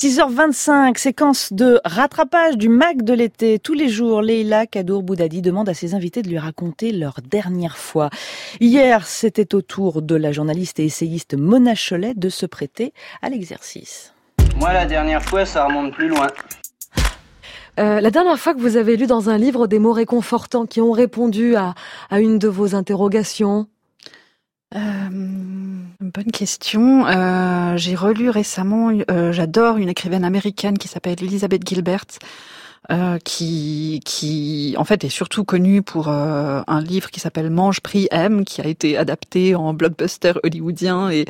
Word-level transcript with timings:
6h25, 0.00 0.96
séquence 0.96 1.52
de 1.52 1.80
rattrapage 1.84 2.56
du 2.56 2.68
Mac 2.68 3.02
de 3.02 3.14
l'été. 3.14 3.58
Tous 3.58 3.74
les 3.74 3.88
jours, 3.88 4.22
Leila 4.22 4.68
Kadour 4.68 5.02
Boudadi 5.02 5.42
demande 5.42 5.68
à 5.68 5.74
ses 5.74 5.96
invités 5.96 6.22
de 6.22 6.28
lui 6.28 6.38
raconter 6.38 6.92
leur 6.92 7.16
dernière 7.20 7.76
fois. 7.76 8.08
Hier, 8.60 9.04
c'était 9.08 9.56
au 9.56 9.60
tour 9.60 10.00
de 10.00 10.14
la 10.14 10.30
journaliste 10.30 10.78
et 10.78 10.84
essayiste 10.84 11.34
Mona 11.34 11.74
Cholet 11.74 12.14
de 12.14 12.28
se 12.28 12.46
prêter 12.46 12.92
à 13.22 13.28
l'exercice. 13.28 14.14
Moi, 14.60 14.72
la 14.72 14.86
dernière 14.86 15.24
fois, 15.24 15.44
ça 15.44 15.64
remonte 15.66 15.92
plus 15.92 16.06
loin. 16.06 16.28
Euh, 17.80 18.00
la 18.00 18.10
dernière 18.12 18.38
fois 18.38 18.54
que 18.54 18.60
vous 18.60 18.76
avez 18.76 18.96
lu 18.96 19.08
dans 19.08 19.30
un 19.30 19.36
livre 19.36 19.66
des 19.66 19.80
mots 19.80 19.92
réconfortants 19.92 20.66
qui 20.66 20.80
ont 20.80 20.92
répondu 20.92 21.56
à, 21.56 21.74
à 22.08 22.20
une 22.20 22.38
de 22.38 22.46
vos 22.46 22.76
interrogations? 22.76 23.66
Euh, 24.74 25.08
bonne 26.00 26.32
question. 26.32 27.06
Euh, 27.06 27.76
j'ai 27.76 27.94
relu 27.94 28.30
récemment, 28.30 28.90
euh, 29.10 29.32
j'adore 29.32 29.78
une 29.78 29.88
écrivaine 29.88 30.24
américaine 30.24 30.78
qui 30.78 30.88
s'appelle 30.88 31.22
Elizabeth 31.22 31.66
Gilbert, 31.66 32.04
euh, 32.90 33.18
qui, 33.24 34.00
qui 34.04 34.74
en 34.78 34.84
fait 34.84 35.04
est 35.04 35.08
surtout 35.08 35.44
connue 35.44 35.82
pour 35.82 36.08
euh, 36.08 36.60
un 36.66 36.80
livre 36.80 37.10
qui 37.10 37.20
s'appelle 37.20 37.50
Mange, 37.50 37.80
Prix, 37.80 38.08
M, 38.10 38.44
qui 38.44 38.60
a 38.60 38.66
été 38.66 38.96
adapté 38.96 39.54
en 39.54 39.74
blockbuster 39.74 40.34
hollywoodien 40.42 41.10
et 41.10 41.24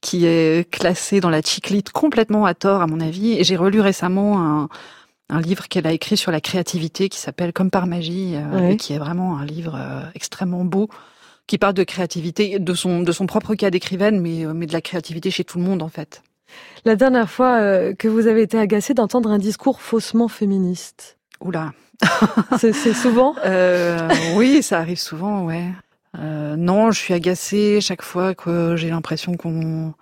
qui 0.00 0.26
est 0.26 0.70
classé 0.70 1.20
dans 1.20 1.30
la 1.30 1.40
chiclite 1.40 1.90
complètement 1.90 2.44
à 2.44 2.54
tort 2.54 2.82
à 2.82 2.86
mon 2.86 3.00
avis. 3.00 3.32
Et 3.32 3.44
j'ai 3.44 3.56
relu 3.56 3.80
récemment 3.80 4.40
un, 4.40 4.68
un 5.30 5.40
livre 5.40 5.68
qu'elle 5.68 5.86
a 5.86 5.92
écrit 5.92 6.18
sur 6.18 6.30
la 6.30 6.42
créativité 6.42 7.08
qui 7.08 7.18
s'appelle 7.18 7.54
Comme 7.54 7.70
par 7.70 7.86
magie, 7.86 8.34
et 8.68 8.76
qui 8.76 8.92
est 8.92 8.98
vraiment 8.98 9.38
un 9.38 9.46
livre 9.46 9.78
extrêmement 10.14 10.64
beau 10.66 10.90
qui 11.46 11.58
parle 11.58 11.74
de 11.74 11.84
créativité, 11.84 12.58
de 12.58 12.74
son, 12.74 13.02
de 13.02 13.12
son 13.12 13.26
propre 13.26 13.54
cas 13.54 13.70
d'écrivaine, 13.70 14.20
mais, 14.20 14.46
euh, 14.46 14.54
mais 14.54 14.66
de 14.66 14.72
la 14.72 14.80
créativité 14.80 15.30
chez 15.30 15.44
tout 15.44 15.58
le 15.58 15.64
monde 15.64 15.82
en 15.82 15.88
fait. 15.88 16.22
La 16.84 16.96
dernière 16.96 17.30
fois 17.30 17.58
euh, 17.60 17.94
que 17.94 18.08
vous 18.08 18.26
avez 18.26 18.42
été 18.42 18.58
agacée 18.58 18.94
d'entendre 18.94 19.30
un 19.30 19.38
discours 19.38 19.80
faussement 19.80 20.28
féministe 20.28 21.18
Oula. 21.40 21.72
c'est 22.58 22.72
souvent 22.94 23.34
euh, 23.44 24.08
Oui, 24.36 24.62
ça 24.62 24.78
arrive 24.78 24.98
souvent, 24.98 25.44
ouais. 25.44 25.70
Euh, 26.18 26.56
non, 26.56 26.90
je 26.90 26.98
suis 26.98 27.14
agacée 27.14 27.80
chaque 27.80 28.02
fois 28.02 28.34
que 28.34 28.76
j'ai 28.76 28.90
l'impression 28.90 29.36
qu'on 29.36 29.94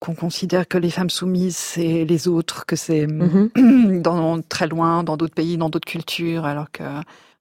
qu'on 0.00 0.14
considère 0.14 0.66
que 0.66 0.78
les 0.78 0.88
femmes 0.88 1.10
soumises 1.10 1.56
c'est 1.56 2.06
les 2.06 2.26
autres, 2.26 2.64
que 2.64 2.76
c'est 2.76 3.06
dans 3.56 4.40
très 4.42 4.66
loin, 4.66 5.04
dans 5.04 5.16
d'autres 5.16 5.34
pays, 5.34 5.58
dans 5.58 5.68
d'autres 5.68 5.88
cultures, 5.88 6.46
alors 6.46 6.70
que 6.70 6.82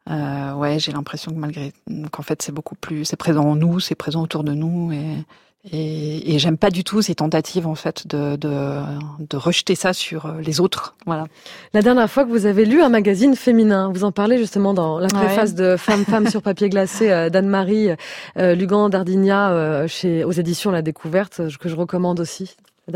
euh, 0.09 0.53
ouais, 0.53 0.79
j'ai 0.79 0.91
l'impression 0.91 1.31
que 1.31 1.37
malgré 1.37 1.73
qu'en 2.11 2.23
fait 2.23 2.41
c'est 2.41 2.51
beaucoup 2.51 2.75
plus, 2.75 3.05
c'est 3.05 3.17
présent 3.17 3.45
en 3.45 3.55
nous, 3.55 3.79
c'est 3.79 3.95
présent 3.95 4.21
autour 4.21 4.43
de 4.43 4.53
nous 4.53 4.91
et 4.91 5.23
et, 5.71 6.35
et 6.35 6.39
j'aime 6.39 6.57
pas 6.57 6.69
du 6.69 6.85
tout 6.85 7.01
ces 7.01 7.15
tentatives 7.15 7.67
en 7.67 7.75
fait 7.75 8.07
de, 8.07 8.37
de, 8.37 8.79
de 9.19 9.37
rejeter 9.37 9.75
ça 9.75 9.91
sur 9.91 10.25
euh, 10.25 10.39
les 10.41 10.61
autres. 10.61 10.95
Voilà. 11.05 11.25
La 11.73 11.81
dernière 11.81 12.09
fois 12.09 12.23
que 12.23 12.29
vous 12.29 12.45
avez 12.45 12.63
lu 12.63 12.81
un 12.81 12.87
magazine 12.87 13.35
féminin, 13.35 13.91
vous 13.93 14.05
en 14.05 14.13
parlez 14.13 14.37
justement 14.37 14.73
dans 14.73 14.99
la 14.99 15.09
préface 15.09 15.49
ouais. 15.51 15.55
de 15.55 15.75
Femme 15.75 16.05
Femme 16.05 16.29
sur 16.29 16.41
papier 16.41 16.69
glacé 16.69 17.11
euh, 17.11 17.29
d'Anne-Marie 17.29 17.89
euh, 18.37 18.55
Lugan 18.55 18.87
Dardigna 18.87 19.51
euh, 19.51 19.87
chez 19.87 20.23
aux 20.23 20.31
éditions 20.31 20.71
La 20.71 20.81
Découverte 20.81 21.41
que 21.59 21.67
je 21.67 21.75
recommande 21.75 22.21
aussi. 22.21 22.55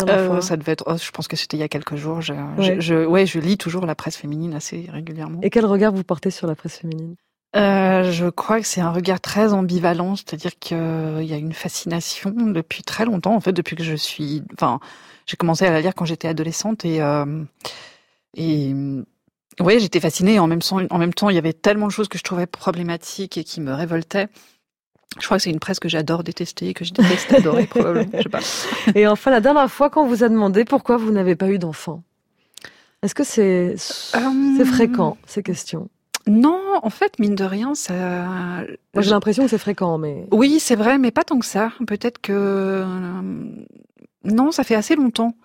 Euh, 0.09 0.41
ça 0.41 0.57
devait 0.57 0.73
être, 0.73 0.83
oh, 0.87 0.95
je 0.97 1.11
pense 1.11 1.27
que 1.27 1.35
c'était 1.35 1.57
il 1.57 1.59
y 1.59 1.63
a 1.63 1.67
quelques 1.67 1.95
jours. 1.95 2.21
Je, 2.21 2.33
ouais. 2.33 2.75
Je, 2.75 2.79
je, 2.79 3.05
ouais, 3.05 3.25
je 3.25 3.39
lis 3.39 3.57
toujours 3.57 3.85
la 3.85 3.95
presse 3.95 4.17
féminine 4.17 4.53
assez 4.53 4.87
régulièrement. 4.91 5.39
Et 5.41 5.49
quel 5.49 5.65
regard 5.65 5.93
vous 5.93 6.03
portez 6.03 6.31
sur 6.31 6.47
la 6.47 6.55
presse 6.55 6.77
féminine? 6.77 7.15
Euh, 7.55 8.11
je 8.11 8.27
crois 8.29 8.59
que 8.59 8.65
c'est 8.65 8.81
un 8.81 8.91
regard 8.91 9.21
très 9.21 9.53
ambivalent, 9.53 10.15
c'est-à-dire 10.15 10.57
qu'il 10.59 10.77
y 11.23 11.33
a 11.33 11.37
une 11.37 11.53
fascination 11.53 12.31
depuis 12.31 12.81
très 12.81 13.05
longtemps, 13.05 13.35
en 13.35 13.39
fait, 13.39 13.53
depuis 13.53 13.75
que 13.75 13.83
je 13.83 13.93
suis, 13.95 14.41
enfin, 14.53 14.79
j'ai 15.27 15.37
commencé 15.37 15.65
à 15.65 15.71
la 15.71 15.79
lire 15.81 15.93
quand 15.93 16.05
j'étais 16.05 16.27
adolescente 16.27 16.83
et 16.83 17.01
euh, 17.01 17.43
et 18.35 18.73
ouais, 19.59 19.79
j'étais 19.79 19.99
fascinée. 19.99 20.39
En 20.39 20.47
même 20.47 20.63
temps, 20.63 20.79
en 20.89 20.97
même 20.97 21.13
temps, 21.13 21.29
il 21.29 21.35
y 21.35 21.37
avait 21.37 21.53
tellement 21.53 21.85
de 21.85 21.91
choses 21.91 22.07
que 22.07 22.17
je 22.17 22.23
trouvais 22.23 22.47
problématiques 22.47 23.37
et 23.37 23.43
qui 23.43 23.61
me 23.61 23.71
révoltaient. 23.71 24.29
Je 25.19 25.25
crois 25.25 25.37
que 25.37 25.43
c'est 25.43 25.49
une 25.49 25.59
presse 25.59 25.79
que 25.79 25.89
j'adore 25.89 26.23
détester, 26.23 26.73
que 26.73 26.85
je 26.85 26.93
déteste 26.93 27.33
adorer 27.33 27.65
probablement. 27.65 28.09
Je 28.17 28.23
sais 28.23 28.29
pas. 28.29 28.39
Et 28.95 29.07
enfin, 29.07 29.31
la 29.31 29.41
dernière 29.41 29.71
fois, 29.71 29.89
quand 29.89 30.03
on 30.03 30.07
vous 30.07 30.23
a 30.23 30.29
demandé 30.29 30.65
pourquoi 30.65 30.97
vous 30.97 31.11
n'avez 31.11 31.35
pas 31.35 31.49
eu 31.49 31.59
d'enfant, 31.59 32.03
est-ce 33.03 33.13
que 33.15 33.23
c'est 33.23 33.75
um... 34.15 34.55
c'est 34.57 34.65
fréquent 34.65 35.17
ces 35.25 35.43
questions? 35.43 35.89
Non, 36.25 36.61
en 36.81 36.89
fait, 36.89 37.19
mine 37.19 37.35
de 37.35 37.43
rien, 37.43 37.75
ça. 37.75 37.93
Moi, 38.93 39.01
j'ai 39.01 39.09
l'impression 39.09 39.43
que 39.43 39.49
c'est 39.49 39.57
fréquent, 39.57 39.97
mais. 39.97 40.25
Oui, 40.31 40.59
c'est 40.59 40.75
vrai, 40.77 40.97
mais 40.97 41.11
pas 41.11 41.23
tant 41.23 41.37
que 41.37 41.45
ça. 41.45 41.73
Peut-être 41.85 42.19
que. 42.19 42.85
Non, 44.23 44.53
ça 44.53 44.63
fait 44.63 44.75
assez 44.75 44.95
longtemps. 44.95 45.35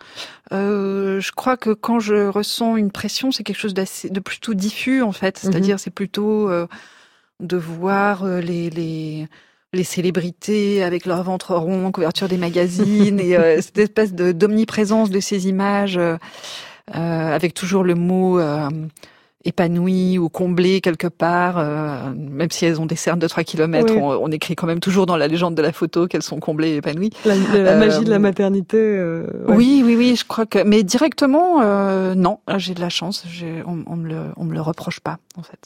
Euh, 0.53 1.19
je 1.21 1.33
crois 1.33 1.57
que 1.57 1.71
quand 1.71 1.99
je 1.99 2.29
ressens 2.29 2.77
une 2.77 2.93
pression, 2.93 3.33
c'est 3.33 3.43
quelque 3.43 3.59
chose 3.59 3.75
de 3.75 4.21
plutôt 4.21 4.55
diffus, 4.55 5.03
en 5.03 5.11
fait. 5.11 5.37
C'est-à-dire, 5.37 5.75
mm 5.75 5.79
-hmm. 5.79 5.83
c'est 5.83 5.91
plutôt 5.91 6.49
euh, 6.49 6.69
de 7.41 7.57
voir 7.57 8.23
euh, 8.23 8.41
les, 8.41 8.71
les, 8.71 9.27
les 9.73 9.85
célébrités 9.85 10.83
avec 10.83 11.07
leur 11.07 11.23
ventre 11.23 11.55
rond, 11.55 11.91
couverture 11.93 12.29
des 12.29 12.39
magazines, 12.39 13.21
et 13.21 13.37
euh, 13.37 13.61
cette 13.61 13.79
espèce 13.79 14.15
de, 14.15 14.33
d'omniprésence 14.33 15.11
de 15.11 15.21
ces 15.21 15.49
images, 15.49 15.99
euh, 15.99 16.17
avec 16.89 17.55
toujours 17.55 17.85
le 17.85 17.95
mot 17.95 18.39
épanouies 19.45 20.19
ou 20.19 20.29
comblées 20.29 20.81
quelque 20.81 21.07
part, 21.07 21.59
euh, 21.59 22.13
même 22.15 22.51
si 22.51 22.67
elles 22.67 22.81
ont 22.81 22.87
des 22.87 22.97
cernes 22.97 23.19
de 23.19 23.29
3 23.29 23.45
km, 23.45 23.95
oui. 23.95 24.01
on, 24.01 24.25
on, 24.25 24.31
écrit 24.31 24.57
quand 24.57 24.67
même 24.67 24.81
toujours 24.81 25.07
dans 25.07 25.17
la 25.17 25.29
légende 25.29 25.55
de 25.55 25.63
la 25.63 25.73
photo 25.73 26.07
qu'elles 26.07 26.23
sont 26.23 26.41
comblées 26.41 26.71
et 26.71 26.77
épanouies. 26.77 27.11
La, 27.25 27.35
la 27.35 27.41
euh, 27.55 27.79
magie 27.79 28.05
de 28.05 28.11
la 28.11 28.19
maternité. 28.19 28.79
Euh, 28.79 29.27
ouais. 29.47 29.57
Oui, 29.57 29.83
oui, 29.85 29.97
oui, 29.97 30.17
je 30.17 30.25
crois 30.25 30.47
que, 30.47 30.63
mais 30.63 30.83
directement, 30.83 31.61
euh, 31.63 32.15
non, 32.15 32.41
j'ai 32.57 32.75
de 32.75 32.81
la 32.81 32.91
chance, 32.91 33.25
on, 33.67 33.85
on 33.87 33.97
me 33.97 34.09
le, 34.09 34.21
on 34.37 34.45
me 34.45 34.55
le 34.55 34.61
reproche 34.61 35.01
pas, 35.01 35.19
en 35.37 35.43
fait. 35.43 35.59